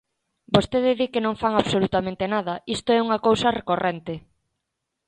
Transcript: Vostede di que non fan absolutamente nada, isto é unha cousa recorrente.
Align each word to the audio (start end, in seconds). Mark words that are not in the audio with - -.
Vostede 0.55 0.91
di 0.99 1.07
que 1.13 1.23
non 1.25 1.35
fan 1.41 1.53
absolutamente 1.57 2.25
nada, 2.35 2.53
isto 2.75 2.89
é 2.97 2.99
unha 3.05 3.23
cousa 3.27 3.55
recorrente. 3.59 4.13